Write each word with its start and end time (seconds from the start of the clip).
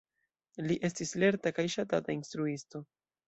Li 0.69 0.77
estis 0.89 1.11
lerta 1.25 1.53
kaj 1.59 1.67
ŝatata 1.75 2.17
instruisto. 2.17 2.85